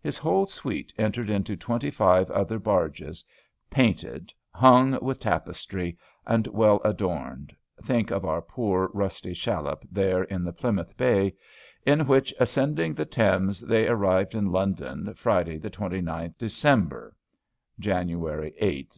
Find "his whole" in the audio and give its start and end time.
0.00-0.46